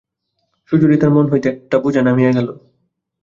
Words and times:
সুচরিতার 0.71 1.11
মন 1.15 1.25
হইতে 1.31 1.47
একটা 1.51 1.77
বোঝা 1.83 2.01
নামিয়া 2.01 2.31
গেল। 2.31 2.47